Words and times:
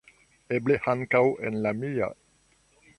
Eble, 0.57 0.77
ankaŭ 0.95 1.23
en 1.49 1.61
la 1.67 1.77
mia. 1.85 2.13